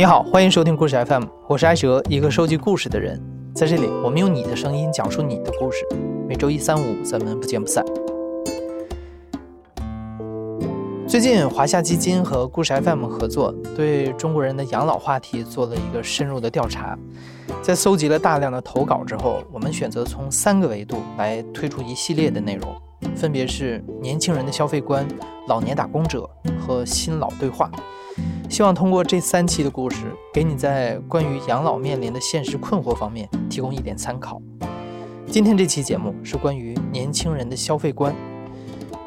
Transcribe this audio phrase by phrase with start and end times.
[0.00, 3.22] 你好，欢迎收听故事 FM，我是艾哲，一个收集故事的人。
[3.54, 5.86] 在这里，我们用你的声音讲述你的故事。
[6.26, 7.84] 每周一、三、五，咱们不见不散。
[11.06, 16.98] 最近，华夏基金和故事 FM 合作，对中国人的养老话题做了一个深入的调查。
[17.60, 22.74] 在搜集了大量的投稿之后，我们选择从三个维度来推出一系列的内容，
[23.14, 25.06] 分别是年轻人的消费观、
[25.46, 26.26] 老年打工者
[26.58, 27.70] 和新老对话。
[28.50, 34.42] 希望通过这三期的故事，给你在关于养老面临的现实困惑方面提供一点参考。
[35.28, 38.12] 今天这期节目是关于年轻人的消费观。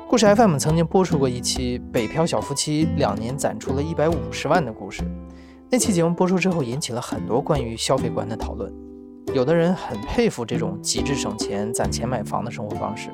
[0.07, 5.03] 故事 FM 曾经播出过一期北漂小夫妻两年攒出了一百五十万的故事。
[5.69, 8.73] 那期节目播出之后，引起了很多关于消费观的讨论。
[9.33, 13.09] 有的人很佩服这种极致省钱、攒钱买房的生活方式，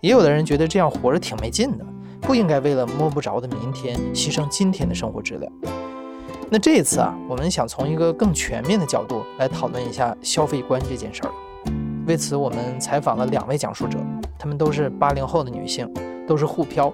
[0.00, 1.86] 也有的人觉得这样活着挺没劲的。
[2.26, 5.52] 不应该为了摸不着的明天牺牲今天的生活质量。
[6.50, 11.30] 那这一次啊，我们想从一个更全面的角度来讨论一下消费观这件事儿。
[12.06, 13.98] 为此，我们采访了两位讲述者，
[14.38, 15.88] 她们都是八零后的女性，
[16.26, 16.92] 都是沪漂。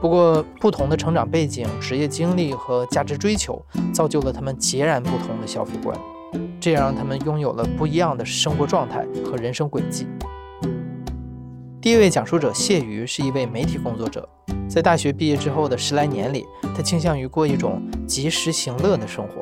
[0.00, 3.60] 不过，不同的成长背景、职业经历和价值追求，
[3.92, 5.98] 造就了她们截然不同的消费观，
[6.60, 10.06] 这也让她们拥有了不一样的生活状态和人生轨迹。
[11.82, 14.28] 第一位讲述者谢瑜是一位媒体工作者，
[14.68, 16.44] 在大学毕业之后的十来年里，
[16.76, 19.40] 他倾向于过一种及时行乐的生活。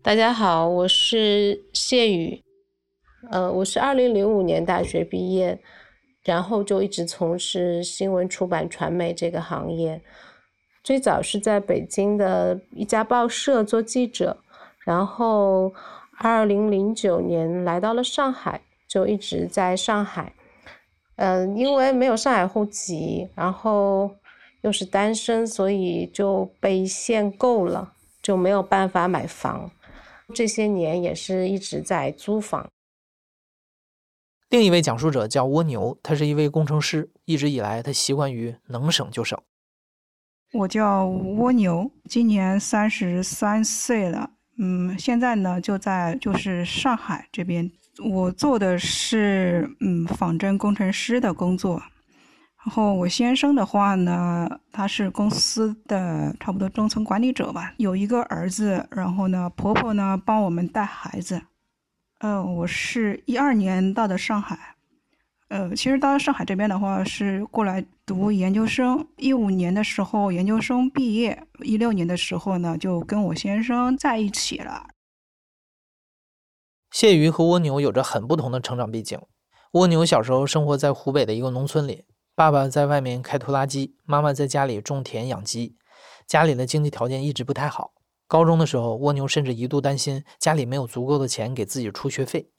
[0.00, 2.40] 大家好，我是谢宇，
[3.32, 5.60] 呃，我是二零零五年大学毕业。
[6.28, 9.98] 然后就一直从事新闻出版传媒这个行业，
[10.84, 14.36] 最早是在北京的一家报社做记者，
[14.84, 15.72] 然后
[16.18, 20.34] 二零零九年来到了上海，就一直在上海。
[21.16, 24.10] 嗯，因为没有上海户籍，然后
[24.60, 29.70] 又是单身，所以就被限购了，就没有办法买房。
[30.34, 32.68] 这些年也是一直在租房。
[34.50, 39.38] 另一位讲述者叫蜗牛，他是一位工程师，一直以来他习惯于能省就省。
[40.54, 47.70] 我叫蜗牛，今年三十三岁了，嗯，现在呢就在就是上海这边，
[48.02, 51.82] 我做的是嗯仿真工程师的工作。
[52.64, 61.42] 然后我先生的话呢，他是公司的差不多中层管理者吧，有一个儿子，然后呢婆婆呢帮我们带孩子。
[62.18, 64.74] 呃，我是一二年到的上海，
[65.50, 69.06] 呃，其实到上海这边的话是过来读研究生。
[69.16, 74.88] 一五年的时候研究生毕业，一六年的时候呢就跟我先生在一起了。
[76.90, 79.20] 谢鱼和蜗牛有着很不同的成长背景。
[79.74, 85.76] 蜗牛小时候生活在湖北的一个农村里，爸爸在外面开拖拉机，妈妈在家里种田养鸡，
[86.26, 87.92] 家里的经济条件一直不太好。
[88.28, 92.50] 高中的时候，蜗牛甚至一度担心家里没有足够的钱给自己出学费。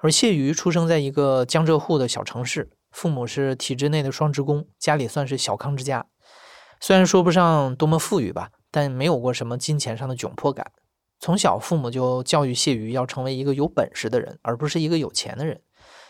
[0.00, 6.06] 而谢瑜出生在一个江浙沪的小城市，父母是体制内的双职工，家里算是小康之家。
[6.80, 10.72] 虽然说不上多么富裕吧，但没有过什么金钱上的窘迫感。
[11.20, 15.60] 从小，父母就教育谢瑜要成为一个有本事的人，而不是一个有钱的人，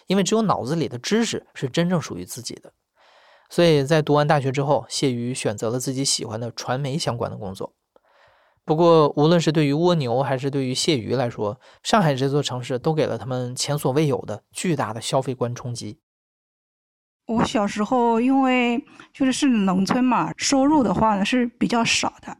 [0.06, 2.72] 因为只有脑子里的知识是真正属于自己的。
[3.50, 7.74] 所以在读完大学之后，谢瑜选择了自己喜欢的传媒相关的工作。
[8.64, 15.98] 不过，无论是对于蜗牛还是对于蟹鱼来说，上海这座城市都给了他们前所未有的巨大的消费观冲击。
[17.26, 22.36] 我小时候因为就是是农村嘛，收入的话呢是比较少的。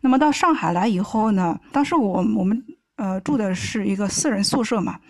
[0.00, 2.64] 那么到上海来以后呢，当时我我们
[2.96, 5.00] 呃住的是一个四人宿舍嘛，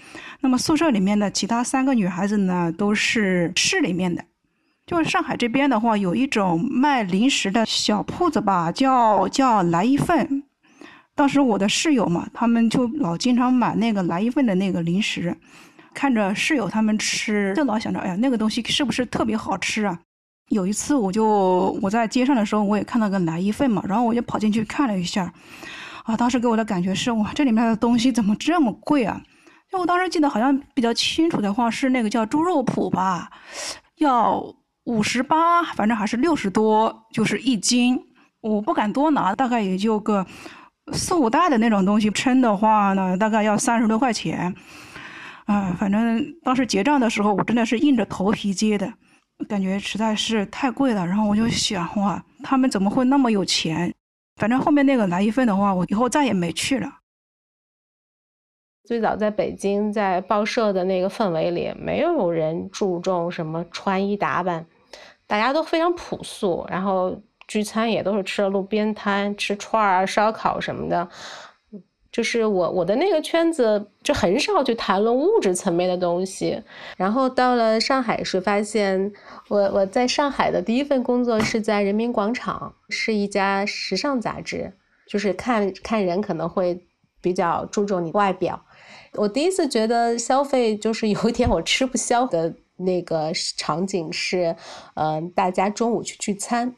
[0.40, 4.24] 那么宿舍里面的其他三个女孩子呢都是市里面的。
[4.88, 10.42] 就是上海这边的话，有一种卖零食的小铺子吧，叫叫来一份。
[11.14, 15.36] 当时我的室友嘛，他们就老经常买那个来一份的那个零食，
[15.92, 19.98] 看着室友他们吃，就老想着，哎呀，那个东西是不是特别好吃啊？
[20.48, 25.30] 有一次，我就我在街上的时候，我也看到个来一份嘛，然后我就跑进去看了一下，
[26.04, 29.20] 啊，当时给我的感觉是，哇，这里面的东西怎么这么贵啊？
[29.70, 33.30] 就我当时记得好像比较清楚的话，是那个叫猪肉脯吧，
[33.96, 34.42] 要
[34.88, 38.00] 五十八，反正还是六十多，就是一斤，
[38.40, 40.26] 我不敢多拿，大概也就个。
[40.94, 44.54] 四五袋的那种东西称的话呢，大概要三十多块钱，
[45.44, 48.90] 啊，反正当时结账的时候，我真的是硬着头皮结的，
[49.46, 51.06] 感觉实在是太贵了。
[51.06, 53.94] 然后我就想，哇，他们怎么会那么有钱？
[54.36, 56.90] 反正后面那个来一份的话，我以后再也没去了。
[58.86, 64.64] 最早在北京，在报社的那个氛围里，没有人注重什么穿衣打扮，
[65.28, 67.16] 大家都非常朴素，然后
[67.46, 71.08] 聚餐也都是吃了路边摊，吃串儿、烧烤什么的。
[72.10, 76.60] 就是我我的那个圈子就很少去谈论物质层面的东西。
[76.96, 79.12] 然后到了上海时，发现
[79.48, 84.72] 我我在上海的第一份工作是在人民广场，是一家时尚杂志，
[85.06, 86.82] 就是看看人可能会
[87.20, 88.64] 比较注重你外表。
[89.12, 94.56] 我第一次觉得消费就是有一点我吃不消的那个场景是，
[94.94, 96.74] 嗯，大家中午去聚餐，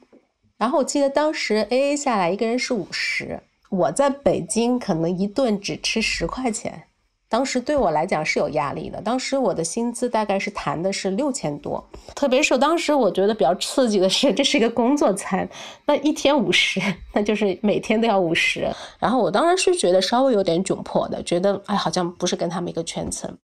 [0.58, 6.84] 然后我记得当时 A A 下来一个人是五十，我在北京可能一顿只吃十块钱。
[7.28, 9.00] 当时对我来讲是有压力的。
[9.00, 15.48] 当时我的薪资大概是谈的是六千多，特别是当时我觉得比较刺激的是，这是一个工作餐，
[15.86, 16.80] 那一天五十，
[17.14, 18.68] 那就是每天都要五十。
[18.98, 23.38] 然后我当然是觉得稍微有点窘迫的，觉得哎，好像不是跟他们一个圈层。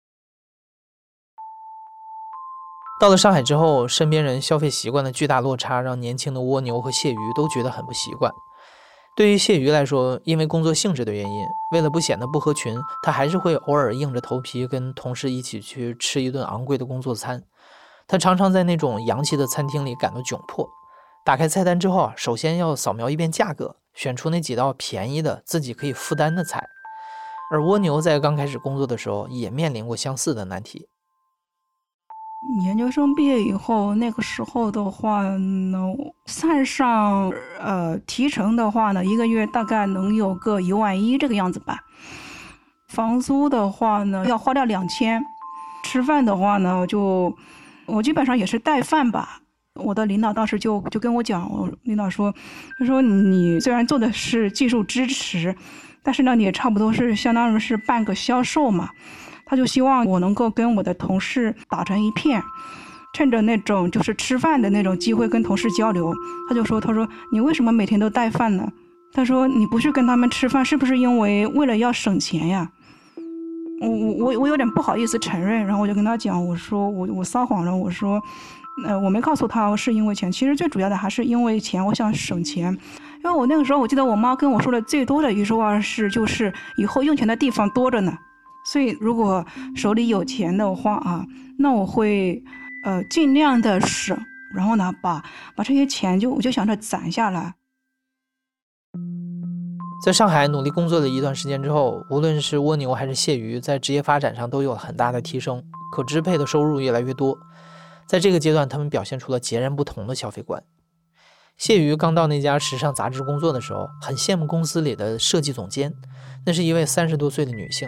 [3.03, 8.31] 到了上海之后，身边人消费习惯的巨大落差，让年轻的蜗牛和谢鱼都觉得很不习惯。
[9.13, 17.43] 对于谢鱼来说，因为工作性质的原因，为了不显得不合群，他还是会偶尔硬着头皮跟同事一起去吃一顿昂贵的工作餐。
[18.07, 20.65] 他常常在那种洋气的餐厅里感到窘迫。
[21.25, 26.65] 打开菜单之后啊，首先要扫描一遍价格，选出那几道便宜的、自己可以负担的菜。
[27.51, 30.87] 而蜗牛在刚开始工作的时候，也面临过相似的难题。
[32.63, 35.81] 研究生毕业以后，那个时候的话呢，
[36.25, 41.79] 算上呃提成的话呢，一个月大概能有个一万一这个样子吧。
[42.89, 45.23] 房租的话呢，要花掉两千。
[45.83, 47.35] 吃饭的话呢，就
[47.85, 49.39] 我基本上也是带饭吧。
[49.75, 52.33] 我的领导当时就就跟我讲，我领导说，
[52.77, 55.55] 他说你虽然做的是技术支持，
[56.03, 58.89] 但是呢，你也差不多是相当于是半个销售嘛。
[59.45, 62.41] 他就希望我能够跟我的同事打成一片，
[63.13, 66.13] 趁着那种就是吃饭的那种机会跟同事交流。
[66.49, 68.67] 他就说：“他说你为什么每天都带饭呢？”
[69.13, 72.67] 他说：“你不去跟他们吃饭，是不是因为为了要省钱呀？”
[73.81, 78.19] 我我我我有点不好意思承认，然后我就跟他讲：“我说我我撒谎了，我说，
[78.85, 82.75] 呃，我没告诉他是因为钱，其实最主要的还是因为钱，我想省钱。
[83.23, 88.17] 因为我那个时候我记得我妈跟我说的最多的一句话是，就是以后用钱的地方多着呢。”
[88.65, 89.45] 所以，如果
[89.75, 91.25] 手里有钱的话啊，
[91.59, 92.41] 那我会
[92.85, 94.17] 呃尽量的省，
[94.55, 95.23] 然后呢，把
[95.55, 97.55] 把这些钱就我就想着攒下来。
[100.05, 105.63] 在上海努力工作了一段时间之后，无论是蜗牛还是蟹鱼，在职业发展上都有很大的提升，
[105.93, 107.37] 可支配的收入越来越多。
[108.05, 110.61] 在这个阶段，他们表现出了截然不同的消费观。
[111.57, 115.93] 谢鱼刚到那家时尚杂志工作的时候，很羡慕公司里的设计总监，
[116.45, 117.87] 那是一位三十多岁的女性。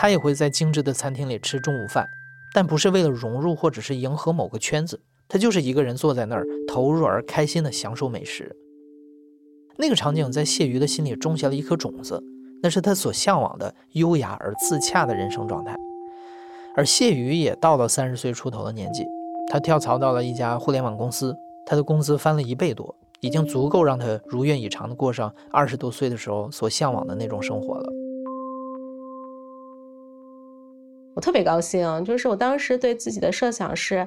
[0.00, 2.08] 他也会在精致的餐厅里吃中午饭，
[2.54, 4.98] 但不是为了融入或者是迎合某个圈子，
[5.28, 8.56] 他就是一个人坐在那儿，投入而开心地享受美食。
[9.76, 12.18] 那个场景在谢鱼的心里种下了一颗种子，
[12.62, 15.76] 那是他所向往的优雅而自洽的人生状态。
[16.74, 19.04] 而谢鱼也到了三十岁出头的年纪，
[19.52, 21.36] 他跳槽到了一家互联网公司，
[21.66, 27.89] 他的工资翻了一倍多，已经足够让他如愿以偿地过上二十多岁的时候所向往的那种生活了。
[31.20, 34.06] 特别高兴，就是我当时对自己的设想是，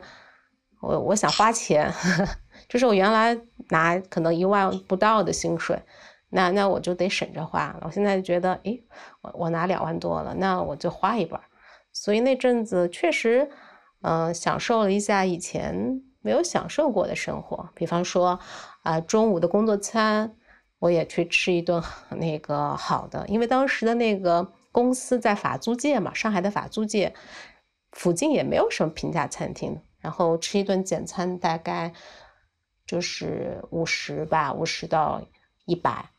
[0.82, 1.94] 我我想花钱，
[2.68, 3.38] 就是我原来
[3.70, 5.82] 拿可能一万不到的薪水，
[6.30, 7.76] 那那我就得省着花。
[7.82, 8.84] 我现在觉得，诶，
[9.22, 11.40] 我我拿两万多了，那我就花一半。
[11.92, 13.50] 所以那阵子确实，
[14.02, 18.40] 嗯，享受了一下以前没有享受过的生活，比方说，
[18.82, 20.36] 啊，中午的工作餐，
[20.80, 21.82] 我也去吃一顿
[22.18, 24.52] 那个好的，因为当时的那个。
[24.74, 27.14] 公司在法租界嘛，上海的法租界
[27.94, 31.94] 附近也没有什么平价餐厅，然后吃一顿简餐大概
[32.86, 35.22] 就是五十吧，五十到
[35.66, 36.10] 一百。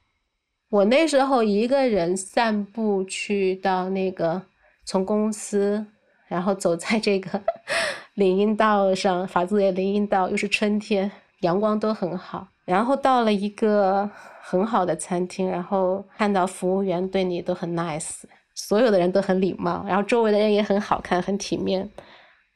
[0.70, 4.40] 我那时候一个人散步去到那个
[4.84, 5.86] 从公司，
[6.26, 7.42] 然后走在这个
[8.14, 14.08] 林荫道上，法租界林荫道又是春天，阳光都很好，然后到了一个
[14.42, 18.22] 很好的餐厅，然后看到服务员对你都很 nice。
[18.54, 21.90] 所有的人都很礼貌，然后周围的人也很好看、很体面。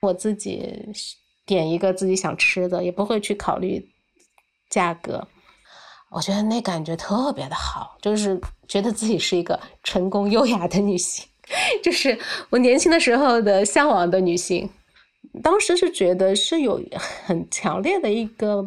[0.01, 0.73] 我自己
[1.45, 3.85] 点一个自己想吃的，也不会去考虑
[4.71, 5.27] 价格。
[6.11, 11.27] 我觉得那感觉特别的好，就是觉得自己是一个成功、优雅的女性，
[11.83, 12.19] 就是
[12.51, 14.71] 我年轻的时候的向往的女性。
[15.43, 16.81] 当时是觉得是有
[17.27, 18.65] 很强烈的一个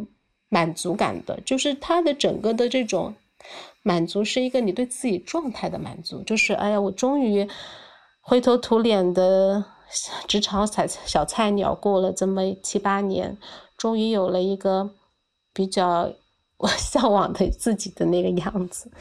[0.50, 3.16] 满足感的，就是她的整个的这种。
[3.84, 7.48] 满足是一个你对自己状态的满足，就是哎呀，我终于
[8.22, 9.64] 灰头土脸的
[10.28, 13.38] 职场小小菜鸟，过了这么七八年，
[13.76, 14.92] 终于有了一个
[15.54, 16.14] 比较
[16.58, 18.92] 我 向往的自己的那个样子，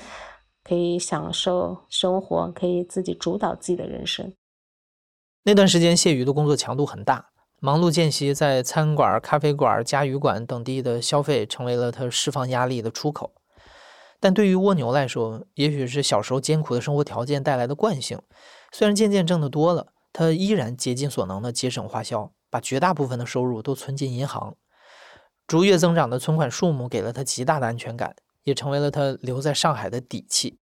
[0.64, 4.32] 可以享受生活，可以自己主导自己的人生。
[5.44, 13.32] 那段时间，谢宇的工作强度很大，忙碌间隙，在餐馆、咖啡馆、家鱼馆等地的消费，成为了他释放压力的出口。
[14.20, 18.20] 但对于蜗牛来说，也许是小时候艰苦的生活条件带来的惯性。
[18.70, 24.56] 虽然渐渐挣得多了，他依然竭尽所能的节省花销，把绝大部分的收入都存进银行。
[25.46, 30.58] 逐月增长的存款数目给了他极大的安全感，也成为了他留在上海的底气。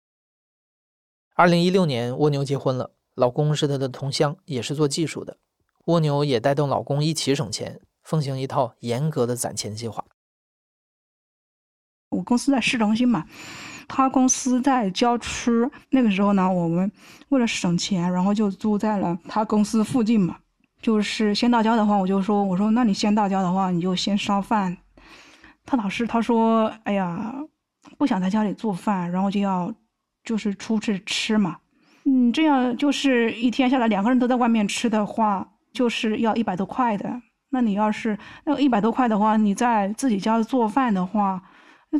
[1.34, 5.36] 二零一六年，蜗牛结婚了，老公是他的同乡，也是做技术的。
[5.86, 10.04] 蜗牛也带动老公一起省钱，奉行一套严格的攒钱计划。
[12.12, 13.24] 我公司在市中心嘛，
[13.88, 15.50] 他公司在郊区。
[15.90, 16.90] 那个时候呢，我们
[17.30, 20.36] 为了省钱，然后就租在了他公司附近嘛。
[20.80, 24.76] 就是先到家的话，我就说：“我说，那你先到家的话，你就先烧饭。”
[25.64, 27.32] 他老是他说：“哎呀，
[27.96, 29.72] 不想在家里做饭，然后就要
[30.24, 31.56] 就是出去吃嘛。”
[32.04, 37.22] 嗯，这样就是一天下来两个人都在外面吃的话，就是要一百多块的。
[37.50, 41.40] 那你要是那一百多块的话，你在自己家做饭的话。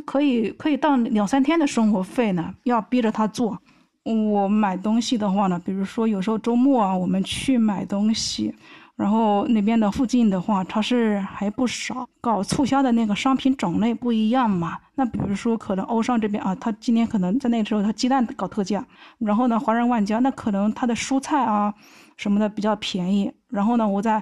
[0.01, 3.57] 可以可以到两三天的生活费呢，要逼着他做。
[4.03, 8.53] 我买东西的话呢，比如说有时候周末啊，我们去买东西，
[8.97, 14.77] 然后那边的附近的话，超市还不少，搞促销的那个商品种类不一样嘛。
[14.95, 18.85] 那比如说可能欧尚这边啊，他今年可能在那个时候他鸡蛋搞特价，
[19.19, 21.73] 然后呢华润万家那可能他的蔬菜啊
[22.17, 24.21] 什么的比较便宜，然后呢我在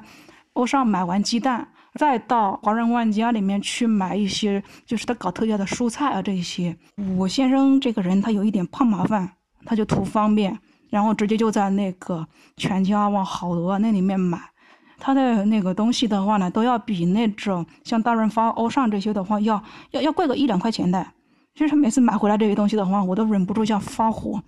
[0.53, 1.69] 欧尚买完鸡蛋。
[1.99, 6.77] 再到华润万家里面去买一些，就是他搞特价的蔬菜啊，这些。
[7.17, 9.29] 我先生这个人他有一点怕麻烦，
[9.65, 10.57] 他就图方便，
[10.89, 14.39] 然后直接就在那个全家哇、好鹅那里面买。
[15.03, 21.05] 他的那个东西的话呢，都要比那种像大润发、欧尚这些的话要要要贵个一两块钱的。
[21.55, 24.41] 其实每次买回来这些东西的话，我都忍不住要发火。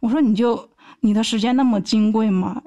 [0.00, 0.68] 我说你就
[1.00, 2.62] 你的时间那么金贵吗？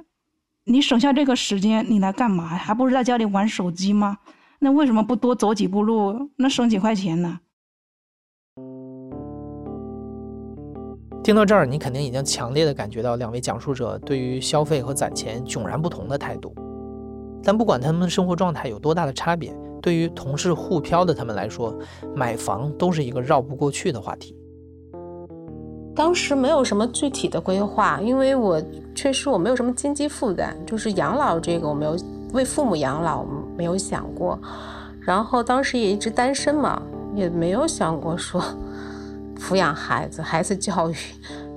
[0.70, 2.46] 你省下这个时间，你来干嘛？
[2.46, 4.18] 还不是在家里玩手机吗？
[4.60, 6.30] 那为什么不多走几步路？
[6.36, 7.40] 那省几块钱呢？
[11.24, 16.54] 听到这儿，你肯定已经强烈的感觉到两位讲述者对于消费和攒钱迥然不同的态度。
[17.42, 21.74] 但不管他们的生活状态有多大的差别，对于同是沪漂的他们来说，
[22.14, 24.36] 买房都是一个绕不过去的话题。
[25.98, 28.62] 当时没有什么具体的规划，因为我
[28.94, 31.98] 确实我没有什么经济负担，就是养老这个我没有
[32.34, 33.26] 为父母养老
[33.58, 34.40] 没有想过，
[35.02, 36.80] 然后当时也一直单身嘛，
[37.16, 38.40] 也没有想过说
[39.40, 40.96] 抚养孩子、孩子教育，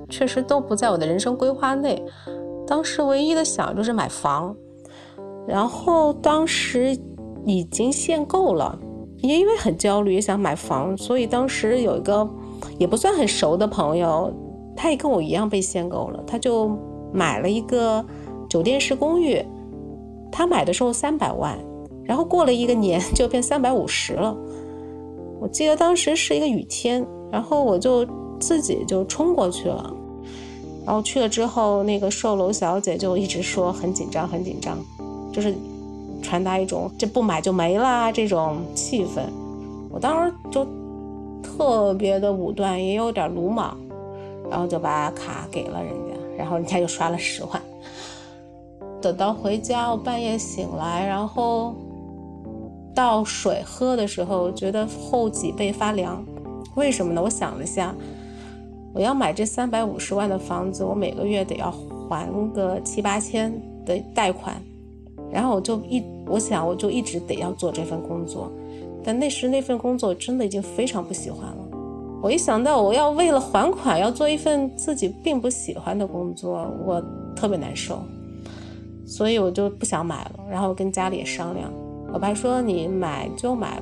[0.09, 2.03] 确实都不在我的人生规划内。
[2.67, 4.57] 当时唯一的想就是买房，
[5.47, 6.97] 然后当时
[7.45, 8.79] 已经限购了，
[9.19, 12.27] 也因为很焦虑，也想买房，所以当时有一个。
[12.81, 14.33] 也不算很熟的朋友，
[14.75, 16.75] 他也跟我一样被限购了，他就
[17.13, 18.03] 买了一个
[18.49, 19.45] 酒店式公寓。
[20.33, 21.59] 他买的时候三百万，
[22.05, 24.35] 然后过了一个年就变三百五十了。
[25.39, 28.07] 我记得当时是一个雨天，然后我就
[28.41, 29.95] 自己就冲过去了。
[30.87, 34.79] 然后去了之后，那个售楼小姐就一直说很紧张，很紧张，
[35.31, 35.55] 就是
[36.23, 39.21] 传达一种这不买就没啦这种气氛。
[39.91, 40.67] 我当时就。
[41.43, 43.77] 特别的武断，也有点鲁莽，
[44.51, 47.63] 然后就把卡给了人家，然后人家就刷了十万。
[49.01, 51.75] 等到回家，我半夜醒来，然后
[52.95, 56.23] 倒水喝的时候，觉得后脊背发凉。
[56.77, 57.23] 为什么呢？
[57.23, 57.95] 我想了下，
[58.93, 61.73] 我要买这三百五十万的房子，我每个月得要
[62.09, 63.53] 还个七八千
[63.87, 64.63] 的贷款，
[65.31, 68.53] 然后我就一，我想我就一直得要做这份工作。
[69.02, 71.57] 但那时那份工作真的已经非常不喜欢了。
[72.23, 77.02] 我一想到我要为了还款要做一份自己并不喜欢的工作，我
[77.35, 78.02] 特别难受，
[79.07, 80.33] 所以我就不想买了。
[80.50, 81.73] 然后跟家里也商量，
[82.12, 83.80] 我爸说你买就买，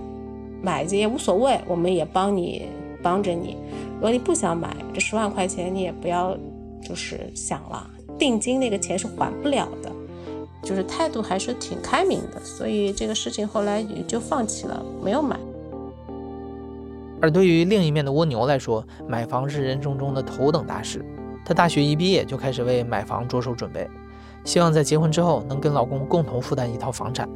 [0.62, 2.66] 买也无所谓，我们也帮你
[3.02, 3.56] 帮着你。
[3.94, 6.37] 如果你不想买这十万块钱，你也不要
[6.80, 9.90] 就是想了，定金那个钱是还不了的。
[10.62, 15.38] 就是态度还是挺开明的，所以这个事情后来也就放弃了，没有买。
[17.21, 21.05] 而对于另一面的蜗牛来说，买房是人生中的头等大事。
[21.45, 23.88] 她大学一毕业就开始为买房着手准备，
[24.45, 27.29] 希望在结婚之后能跟老公共同负担一套房产。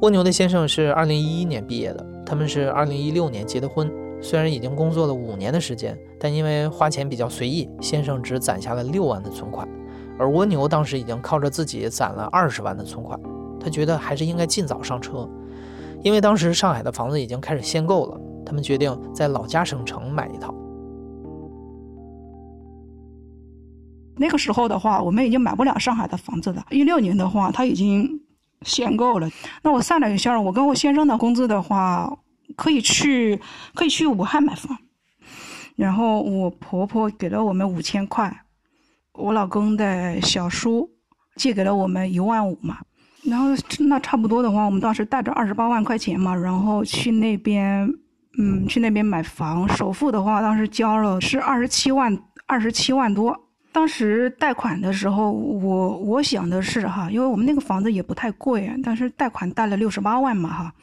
[0.00, 3.90] 蜗牛的先生是二零一一年毕业的，他们是二零一六年结的婚。
[4.20, 9.68] 虽然已经工作了五年的时间，但因为花钱比较随意，先生只攒下了六万的存款。
[10.22, 13.18] 而蜗牛当时已经靠着自己攒了二十万的存款，
[13.58, 15.28] 他觉得还是应该尽早上车，
[16.04, 18.20] 因为当时上海的房子已经开始限购了。
[18.46, 20.54] 他们决定在老家省城买一套。
[24.16, 26.64] 那个时候的话，我们已经买不了上海的房子了。
[26.70, 28.20] 一六年的话，他已经
[28.62, 29.28] 限购了。
[29.62, 32.16] 那我算了一下，我跟我先生的工资的话，
[32.54, 33.40] 可以去
[33.74, 34.78] 可以去武汉买房。
[35.74, 38.41] 然后我婆婆给了我们五千块，
[39.14, 40.88] 我老公的小叔
[41.36, 42.78] 借给了我们一万五嘛。
[43.24, 43.46] 然后
[43.80, 47.88] 那差不多的话，我们当时带着二十八万块钱嘛，然后去那边，
[48.38, 49.68] 嗯，去那边买房。
[49.76, 53.41] 首付的话，当时交了是二十七万，二十七万多。
[53.72, 60.74] 当时贷款的时候，我我想的是哈，因为我们那个房子也不太贵，但是贷款贷了六十八万嘛哈，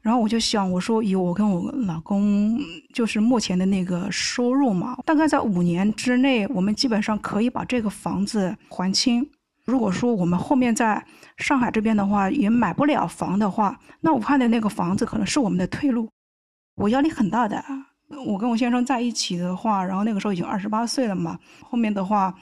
[0.00, 2.56] 然后我就想，我说以我跟我老公
[2.94, 9.28] 就是目前的那个收入嘛，大概在五年之内，我们基本上可以把这个房子还清。
[9.64, 11.04] 如果说我们后面在
[11.38, 16.08] 上海这边的话也买不了房的话，那武汉的那个房子可能是我们的退路，
[16.76, 17.64] 我压力很大的。
[18.26, 21.38] 我跟我先生在一起的话，然后那个时候已经二十八岁了嘛。
[21.60, 22.32] 后面的话，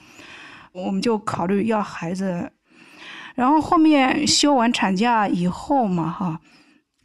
[0.71, 2.51] 我们就考虑要孩子。
[3.33, 6.39] 然后后面休完产假以后嘛，哈，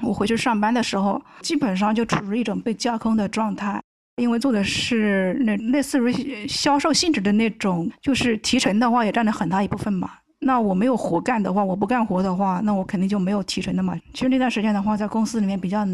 [0.03, 3.83] 我回去上班的时候，基本上就处于一种被架空的状态，
[4.17, 10.11] 因为做的是那类似于销售性质的那种，就是提成的话也占了很大一部分嘛。
[10.41, 13.99] 那我没有活干的话，我不干活的话，那我肯定就没有提成的嘛。
[14.15, 15.85] 其实那段时间的话，在公司里面比较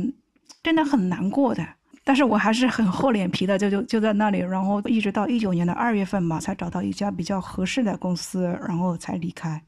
[0.63, 1.67] 真的很难过的。
[2.07, 9.61] 但是我还是很厚脸皮的，就就就在那里，然后一直到一九年的二月份嘛，才找到一家比较合适的公司，然后才离开。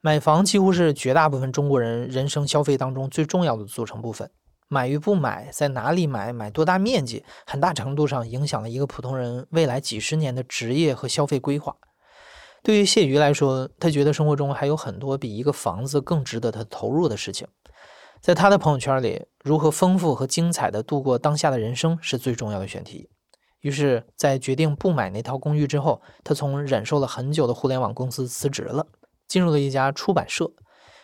[0.00, 4.28] 买房几乎是绝大部分中国人人生消费当中最重要的组成部分。
[4.66, 11.76] 买与不买，在哪里买，买多大面积，很大程度上影响了一个普通人未来几十年的职业和消费规划。
[12.64, 17.46] 对于谢瑜来说，他觉得生活中还有很多比一个房子更值得他投入的事情。
[18.20, 23.08] 在他的朋友圈里，如何丰富和精彩的度过当下的人生是最重要的选题。
[23.60, 28.86] 于是，在决定不买那套公寓之后，他从忍受了很久的互联网公司辞职了，
[29.26, 30.52] 进入了一家出版社。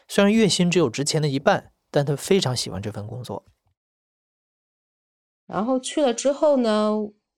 [0.07, 3.45] 虽然月薪只有之前的一半，但他非常喜欢这份工作。
[5.47, 6.93] 然后去了之后呢，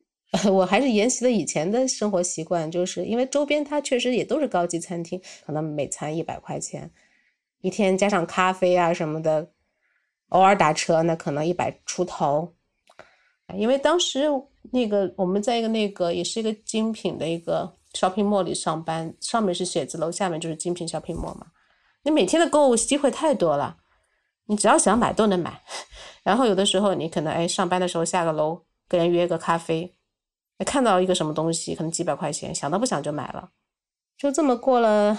[0.52, 6.90] 我还是沿袭了以前的生活习惯，就是因为周边它确实也都是高级餐厅，可能每餐一百块钱，
[7.62, 9.52] 一天加上咖啡啊什么的。
[10.30, 12.54] 偶尔打车，那可能一百出头，
[13.54, 14.24] 因为当时
[14.72, 21.46] 那个我们在一个那个也是一个精品的一个 shopping mall 里上班，上面是写字楼，下面就是精品 shopping mall 嘛。
[22.02, 23.76] 你每天的购物机会太多了，
[24.46, 25.62] 你只要想买都能买。
[26.24, 29.94] 然后有的时候你可能哎上班的时候下个楼跟人约个咖啡，
[30.64, 33.50] 看到一个什么东西可能几百块钱，想都不想就买了，
[34.18, 35.16] 就这么过了。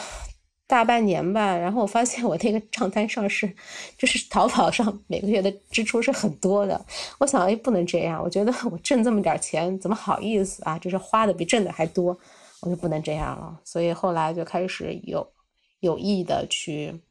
[0.67, 3.49] 大半年吧，然后我发现我那个账单上是，
[3.97, 6.85] 就是淘宝上每个月的支出是很多的。
[7.17, 8.21] 我想，哎，不能这样。
[8.21, 10.77] 我觉得我挣这么点钱，怎么好意思啊？
[10.77, 12.19] 就是花的比挣的还多，
[12.59, 13.57] 我就不能这样了。
[13.63, 15.25] 所以后来就开始有
[15.79, 17.01] 有意的去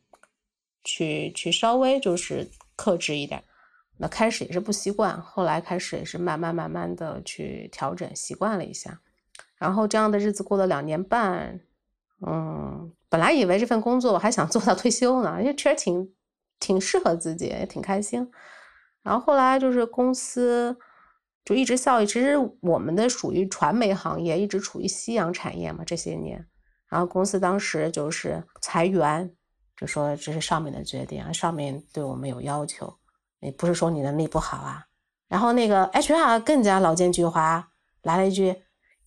[0.85, 3.42] 去去稍微就是克制一点。
[3.97, 9.01] 那开始也是不习惯，后来开始也是慢慢慢慢的去调整，习惯了一下。
[9.57, 11.59] 然后这样的日子过了两年半，
[12.24, 12.92] 嗯。
[13.09, 16.12] 本来以为这份工作我还想做到退休呢，因为确实挺
[16.59, 18.31] 挺适合自己，也挺开心。
[19.02, 20.76] 然后后来就是公司
[21.44, 26.44] 就一直效益，其实我们的属于传媒行业，一直处于夕阳产业嘛这些年。
[26.88, 29.33] 然后公司当时就是裁员，
[29.76, 32.92] 就说这是上面的决定，上面对我们有要求，
[33.40, 34.85] 也不是说你能力不好啊。
[35.29, 37.62] 然后那个 HR 更加老奸巨猾，
[38.02, 38.57] 来了一句：“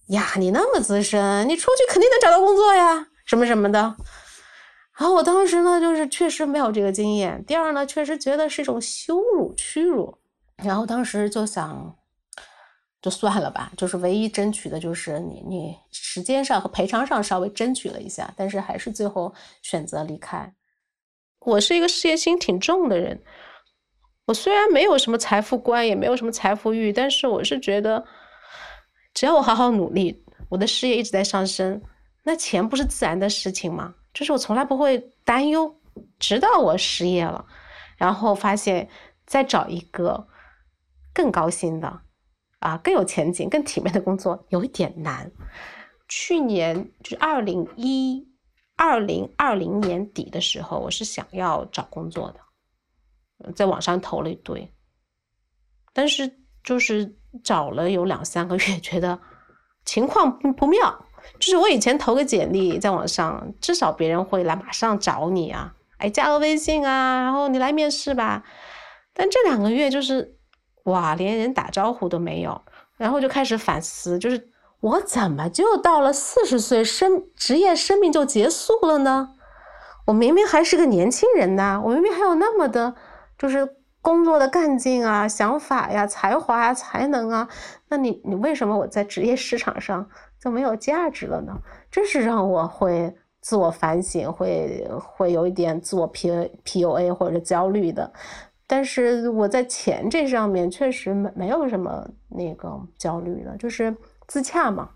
[0.10, 3.80] 呀，你那么资深，你出去肯定能找到工作呀。”什么什么的，
[4.98, 7.46] 然后我当时呢，就是确实没有这个经验。
[7.46, 10.18] 第二呢，确实觉得是一种羞辱、屈辱。
[10.58, 11.96] 然后当时就想，
[13.02, 13.72] 就算了吧。
[13.78, 20.52] 就是唯一争取的就是你，你时间上和赔偿上稍微争取了一下，但是还是最后选择离开。
[21.42, 23.22] 我是一个事业心挺重的人，
[24.26, 28.04] 我虽然没有什么财富观，也没有什么财富欲，但是我是觉得，
[29.20, 31.82] 只要我好好努力，我的事业一直在上升。
[32.24, 33.94] 那钱不是自然的事情吗？
[34.14, 35.78] 就是我从来不会担忧，
[36.20, 37.46] 直到我失业了，
[37.98, 38.90] 然后发现
[39.26, 40.26] 再找一个
[41.14, 42.02] 更高薪的，
[42.60, 45.30] 啊，更有前景、更体面的工作有一点难。
[46.08, 48.26] 去年就是二零一
[48.78, 54.74] 二零二零年底的时候，我是想要找工作的，在网上投了一堆，
[55.92, 59.20] 但是就是找了有两三个月， 觉得
[59.86, 61.06] 情况不不妙。
[61.38, 68.44] 就是我以前投个简历在网上，至少别人会来马上找你啊，哎，加个微信啊，然后你来面试吧。
[69.14, 70.38] 但这两个月就是
[70.84, 72.62] 哇，连人打招呼都没有，
[72.98, 79.36] 然后就开始反思，就是我怎么就到了四十岁生职业生命就结束了呢？
[80.08, 82.96] 我明明还是个年轻人呐，我明明还有那么的，
[83.38, 87.48] 就是工作的干劲啊、想法呀、才华啊、才能啊，
[87.88, 90.10] 那你你为什么我在职业市场上
[90.40, 91.54] 就没有价值了呢？
[91.92, 98.12] 这是让我会自我反省，会会有一点自我 P P U A 或者焦虑的。
[98.66, 103.96] 但是我在钱这上面确实没没有什么那个焦虑了，就是
[104.28, 104.90] 自洽嘛，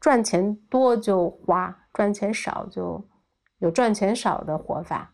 [0.00, 3.04] 赚钱多就花，赚钱少就。
[3.58, 5.12] 有赚钱少的活法。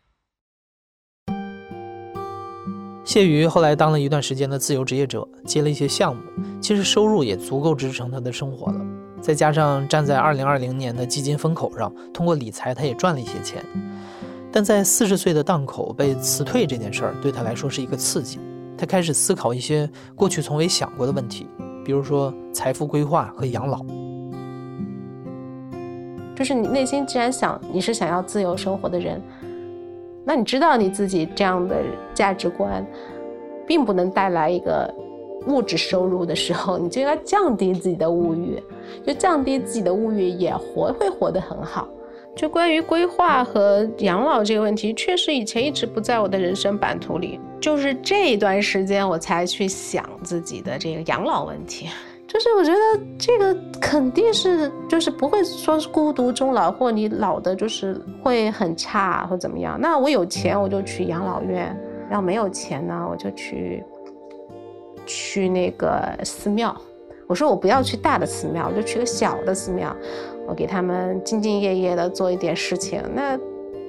[3.09, 6.21] 谢瑜后来当了一段时间的自由职业者，接了一些项目，
[6.61, 8.79] 其实收入也足够支撑他的生活了。
[9.23, 13.65] 再加上站在二零二零年的基金风口上，通过理财他也赚了一些钱。
[14.53, 18.39] 但在四十岁的档口被辞退这件事儿，对他来说是一个刺激。
[18.77, 21.47] 他开始思考一些过去从未想过的问题，
[21.83, 23.83] 比如说财富规划和养老。
[26.37, 29.19] 就是你内心既然想你是想要自由生活的人，
[30.29, 32.87] 那你知道你自己这样的价值观，
[33.67, 34.95] 并不能带来一个
[35.47, 38.63] 物质收入的时候，你就应该降低自己的物欲，
[39.03, 41.89] 就降低自己的物欲，也活会活得很好。
[42.37, 51.89] 就关于规划和养老这个问题，确实以前一直不在我的人生版图里，就是这一段时间我才去想自己的这个养老问题。
[52.29, 52.79] 就是我觉得
[53.19, 59.81] 这个肯定是，就是不会说是孤独终老，或你老的就是会很差或怎么样。
[59.81, 61.75] 那我有钱我就去养老院，
[62.13, 63.83] 要没有钱呢我就去
[65.07, 66.77] 去那个寺庙。
[67.27, 69.97] 我说我不要去大的寺庙，我就去个小的寺庙，
[70.47, 73.03] 我给他们兢兢业业的做一点事情。
[73.15, 73.39] 那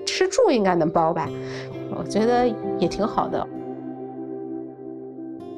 [0.05, 1.27] 吃住应该能包吧？
[1.93, 2.47] 我觉得
[2.79, 3.45] 也挺好的。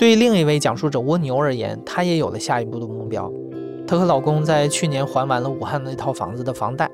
[0.01, 3.31] 对另一位讲述者蜗牛而言，她也有了下一步的目标。
[3.85, 6.89] 她和老公在去年还完了武汉那套房子的房贷，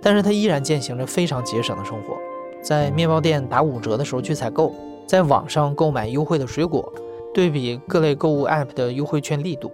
[0.00, 2.16] 但是她依然践行着非常节省的生活，
[2.62, 4.74] 在面包店打五折的时候去采购，
[5.06, 6.90] 在网上购买优惠的水果，
[7.34, 9.70] 对比各类购物 App 的优惠券力度，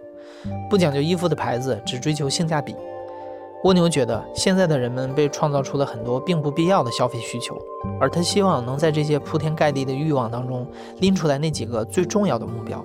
[0.68, 2.74] 不讲究衣服的牌子，只追求性价比。
[3.64, 7.58] 蜗牛觉得现在的人们被创造出了很多并不必要的消费需求，
[7.98, 10.64] 而他希望能在这些铺天盖地的欲望当中
[10.98, 12.84] 拎出来那几个最重要的目标。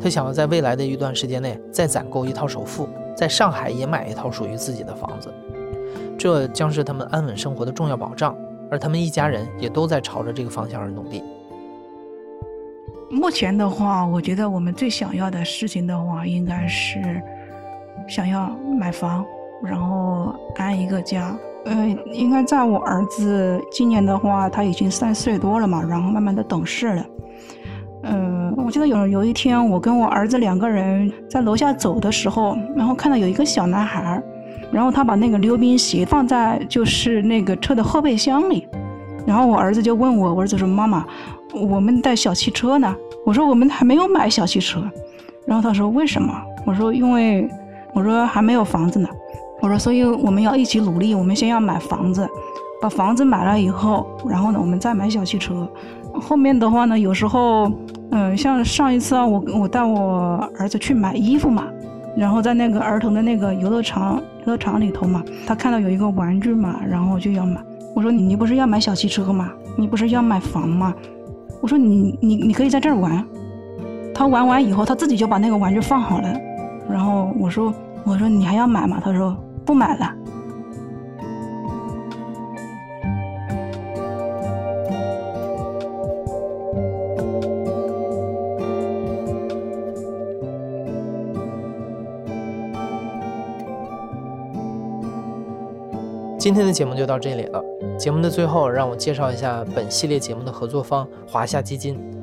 [0.00, 5.32] 他想要在未来的一段时间内再攒够一套首付，在上海也买一套属于自己的房子，
[6.16, 8.34] 这将是他们安稳生活的重要保障。
[8.70, 11.22] 而他们一家人也都在朝着这个方向而努力。
[13.10, 17.22] 目前的话，我觉得我们最想要的事情的话，应该是
[18.08, 18.48] 想要
[18.78, 19.24] 买房。
[19.64, 27.06] 然后安一个家，呃，应该在我儿子今年的话，他已经三岁多了嘛，然后慢慢的懂事了。
[28.02, 34.22] 嗯，我记得有有一天，我跟我儿子两个人在楼下走的时候，然后看到有一个小男孩，
[34.70, 38.68] 然后他把那个溜冰鞋放在就是那个车的后备箱里，
[39.26, 41.02] 然后我儿子就问我，我儿子说：“妈妈，
[41.54, 44.84] 我们的小汽车呢？”我说：“我们还没有买小汽车。”
[45.48, 47.48] 然后他说：“为什么？”我说：“因为
[47.94, 49.08] 我说还没有房子呢。”
[49.64, 51.14] 我说，所以我们要一起努力。
[51.14, 52.28] 我们先要买房子，
[52.82, 55.66] 把房子买了以后，然后呢，我们再买小汽车。
[56.12, 57.72] 后面的话呢，有时候，
[58.10, 61.64] 嗯，像上一次啊，我我带我儿子去买衣服嘛，
[62.14, 67.58] 然后在那个儿童的那个游乐场游乐场里头嘛，他看到有一个玩具嘛，然后就要买。
[67.94, 69.50] 我说你你不是要买小汽车吗？
[69.78, 70.92] 你不是要买房吗？
[71.62, 73.24] 我说你你你可以在这儿玩。
[74.14, 76.28] 他玩完以后，他自己就把那个玩具放好了。
[76.86, 77.72] 然后我说
[78.04, 79.00] 我说你还要买吗？
[79.02, 79.34] 他说。
[79.64, 80.14] 不买了。
[96.38, 97.64] 今天的节目就到这里了。
[97.98, 102.13] 节目的最后，让我介绍一下本系列节目的合作方华夏基金。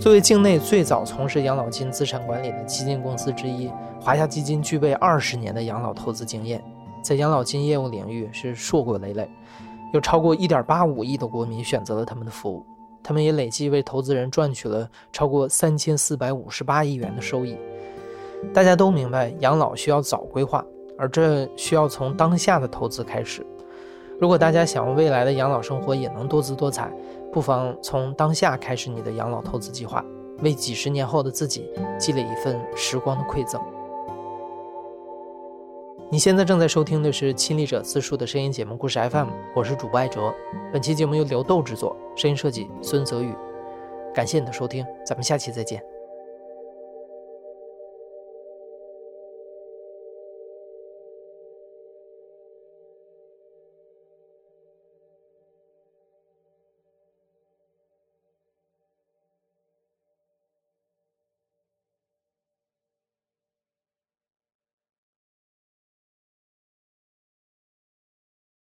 [0.00, 3.70] 作为境内最早从事养老金资产管理的基金公司之一。
[4.00, 6.64] 华夏基金具备二十年的养老投资经验，
[7.02, 9.30] 在养老金业务领域是硕果累累，
[9.92, 12.64] 有超过一点八五亿的国民选择了他们的服务，
[13.02, 17.54] 他们也累计为投资人赚取了超过三千四百五十八亿元的收益。
[18.54, 20.64] 大家都明白，养老需要早规划，
[20.96, 23.46] 而这需要从当下的投资开始。
[24.20, 26.92] 如果大家想要未来的养老生活也能多姿多彩，
[27.32, 30.04] 不妨从当下开始你的养老投资计划，
[30.42, 33.58] 为几十年后的自己积累一份时光的馈赠。
[36.10, 40.34] 你现在正在收听的是亲历者自述的声音节目故事 FM，我是主播艾哲。
[40.70, 43.34] 本期节目由刘豆制作，声音设计孙泽宇。
[44.12, 45.82] 感谢你的收听，咱们下期再见。